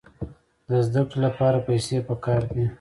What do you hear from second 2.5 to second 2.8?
دي.